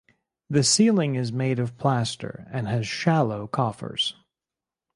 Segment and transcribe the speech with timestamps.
[0.49, 4.15] The ceiling is made of plaster and has shallow coffers.